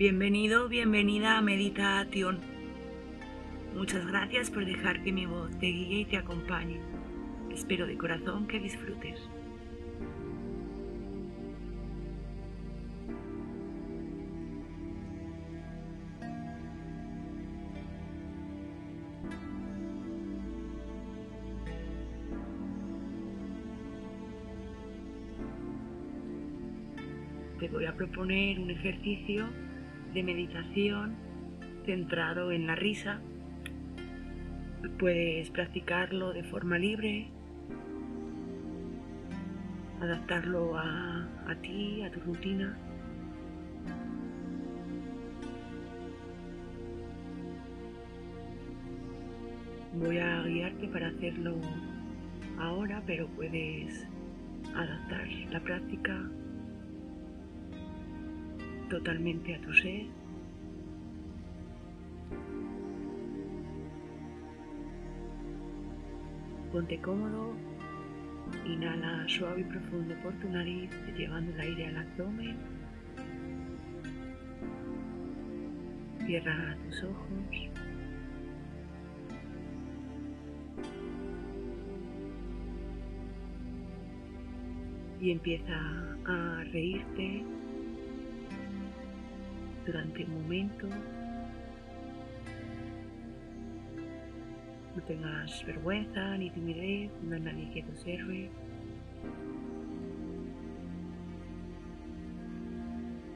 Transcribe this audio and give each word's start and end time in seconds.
Bienvenido, 0.00 0.66
bienvenida 0.70 1.36
a 1.36 1.42
Meditación. 1.42 2.40
Muchas 3.76 4.06
gracias 4.06 4.50
por 4.50 4.64
dejar 4.64 5.02
que 5.02 5.12
mi 5.12 5.26
voz 5.26 5.50
te 5.58 5.66
guíe 5.66 6.00
y 6.00 6.04
te 6.06 6.16
acompañe. 6.16 6.80
Espero 7.52 7.86
de 7.86 7.98
corazón 7.98 8.46
que 8.46 8.60
disfrutes. 8.60 9.20
Te 27.58 27.68
voy 27.68 27.84
a 27.84 27.94
proponer 27.94 28.58
un 28.60 28.70
ejercicio 28.70 29.46
de 30.14 30.22
meditación 30.22 31.16
centrado 31.84 32.52
en 32.52 32.66
la 32.66 32.74
risa. 32.74 33.20
Puedes 34.98 35.50
practicarlo 35.50 36.32
de 36.32 36.42
forma 36.44 36.78
libre, 36.78 37.28
adaptarlo 40.00 40.76
a, 40.78 41.28
a 41.46 41.54
ti, 41.56 42.02
a 42.02 42.10
tu 42.10 42.20
rutina. 42.20 42.76
Voy 49.94 50.18
a 50.18 50.42
guiarte 50.42 50.88
para 50.88 51.08
hacerlo 51.08 51.56
ahora, 52.58 53.02
pero 53.06 53.26
puedes 53.28 54.06
adaptar 54.74 55.28
la 55.50 55.60
práctica 55.60 56.30
totalmente 58.90 59.54
a 59.54 59.60
tu 59.62 59.72
ser. 59.72 60.06
Ponte 66.72 67.00
cómodo, 67.00 67.54
inhala 68.66 69.26
suave 69.28 69.62
y 69.62 69.64
profundo 69.64 70.14
por 70.22 70.32
tu 70.34 70.48
nariz, 70.48 70.90
llevando 71.16 71.52
el 71.52 71.60
aire 71.60 71.86
al 71.86 71.96
abdomen. 71.96 72.56
Cierra 76.26 76.76
tus 76.84 77.04
ojos. 77.04 77.70
Y 85.20 85.32
empieza 85.32 85.76
a 86.24 86.64
reírte 86.72 87.44
durante 89.86 90.24
un 90.24 90.42
momento. 90.42 90.86
No 94.94 95.02
tengas 95.02 95.64
vergüenza 95.66 96.36
ni 96.36 96.50
timidez, 96.50 97.10
no 97.22 97.34
hay 97.34 97.40
nadie 97.40 97.70
que 97.70 97.82
te 97.82 97.90
observe. 97.90 98.50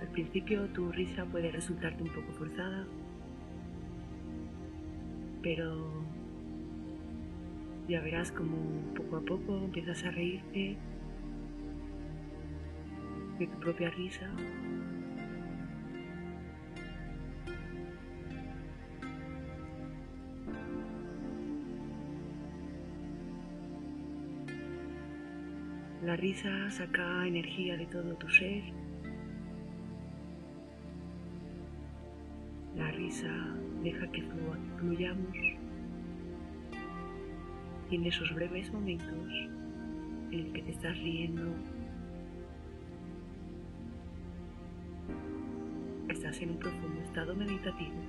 Al 0.00 0.08
principio 0.08 0.66
tu 0.68 0.90
risa 0.92 1.24
puede 1.26 1.50
resultarte 1.50 2.02
un 2.02 2.10
poco 2.10 2.32
forzada, 2.32 2.86
pero 5.42 6.04
ya 7.88 8.00
verás 8.00 8.30
como 8.32 8.56
poco 8.94 9.16
a 9.16 9.20
poco 9.20 9.58
empiezas 9.58 10.04
a 10.04 10.10
reírte 10.10 10.76
de 13.38 13.46
tu 13.46 13.58
propia 13.58 13.90
risa 13.90 14.30
La 26.02 26.16
risa 26.16 26.68
saca 26.68 27.24
energía 27.28 27.76
de 27.76 27.86
todo 27.86 28.12
tu 28.16 28.28
ser. 28.28 28.60
La 32.76 32.90
risa 32.90 33.30
deja 33.84 34.10
que 34.10 34.24
fluyamos. 34.78 35.36
Y 37.88 37.94
en 37.94 38.04
esos 38.04 38.34
breves 38.34 38.72
momentos 38.72 39.32
en 40.32 40.42
los 40.42 40.52
que 40.52 40.62
te 40.62 40.72
estás 40.72 40.98
riendo, 40.98 41.54
estás 46.08 46.42
en 46.42 46.50
un 46.50 46.58
profundo 46.58 47.00
estado 47.00 47.36
meditativo. 47.36 48.00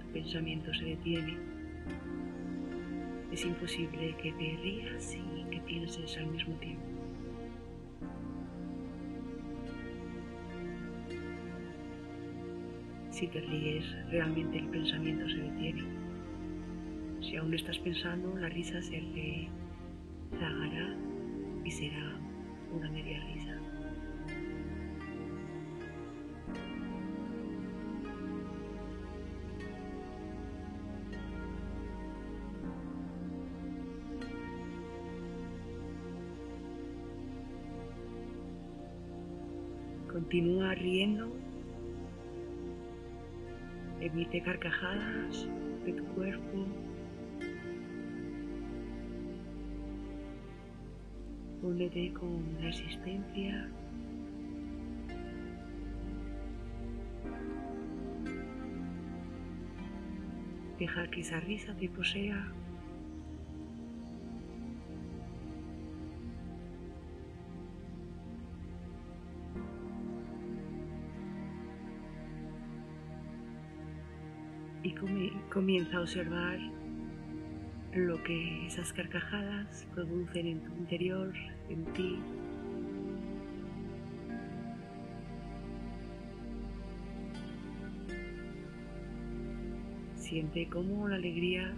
Tu 0.00 0.12
pensamiento 0.14 0.72
se 0.72 0.84
detiene. 0.86 1.36
Es 3.34 3.44
imposible 3.44 4.14
que 4.22 4.30
te 4.30 4.56
rías 4.62 5.16
y 5.16 5.44
que 5.50 5.58
pienses 5.62 6.16
al 6.18 6.28
mismo 6.28 6.54
tiempo. 6.60 6.84
Si 13.10 13.26
te 13.26 13.40
ríes, 13.40 13.84
realmente 14.12 14.58
el 14.58 14.68
pensamiento 14.68 15.28
se 15.28 15.38
detiene. 15.38 15.82
Si 17.22 17.34
aún 17.34 17.52
estás 17.54 17.76
pensando, 17.80 18.36
la 18.36 18.48
risa 18.50 18.80
se 18.80 19.02
rezagará 20.30 20.96
y 21.64 21.70
será 21.72 22.16
una 22.72 22.88
media 22.88 23.18
risa. 23.34 23.58
Continúa 40.24 40.72
riendo. 40.74 41.36
Emite 44.00 44.40
carcajadas 44.40 45.46
de 45.84 45.92
tu 45.92 46.02
cuerpo. 46.14 46.64
Únete 51.62 52.10
con 52.14 52.42
la 52.58 52.70
existencia. 52.70 53.68
Deja 60.78 61.06
que 61.08 61.20
esa 61.20 61.38
risa 61.40 61.76
te 61.76 61.90
posea. 61.90 62.50
Y 74.84 74.94
comienza 75.50 75.96
a 75.96 76.00
observar 76.02 76.58
lo 77.94 78.22
que 78.22 78.66
esas 78.66 78.92
carcajadas 78.92 79.86
producen 79.94 80.46
en 80.46 80.60
tu 80.60 80.72
interior, 80.76 81.32
en 81.70 81.84
ti. 81.94 82.18
Siente 90.16 90.68
cómo 90.68 91.08
la 91.08 91.16
alegría 91.16 91.72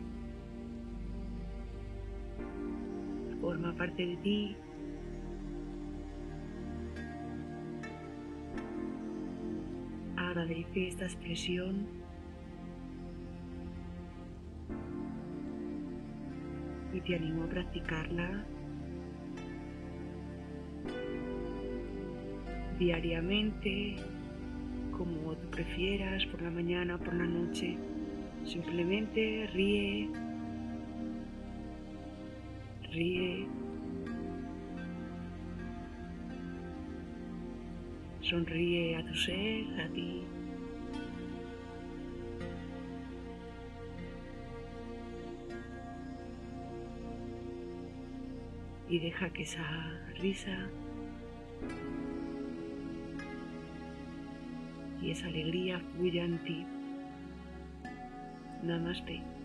forma 3.40 3.72
parte 3.76 4.04
de 4.04 4.16
ti. 4.16 4.56
Agradece 10.16 10.88
esta 10.88 11.04
expresión 11.04 12.05
y 16.96 17.00
te 17.00 17.14
animo 17.14 17.44
a 17.44 17.48
practicarla 17.48 18.44
diariamente, 22.78 23.96
como 24.96 25.34
tú 25.36 25.48
prefieras, 25.50 26.24
por 26.26 26.40
la 26.40 26.50
mañana 26.50 26.96
o 26.96 26.98
por 26.98 27.14
la 27.14 27.26
noche. 27.26 27.76
Simplemente 28.44 29.48
ríe, 29.52 30.08
ríe, 32.92 33.46
sonríe 38.20 38.96
a 38.96 39.04
tu 39.04 39.14
ser, 39.14 39.80
a 39.80 39.88
ti. 39.88 40.22
Y 48.88 48.98
deja 48.98 49.30
que 49.30 49.42
esa 49.42 49.64
risa 50.20 50.68
y 55.02 55.10
esa 55.10 55.26
alegría 55.26 55.80
fluya 55.94 56.24
en 56.24 56.38
ti. 56.44 56.66
Namaste. 58.62 59.35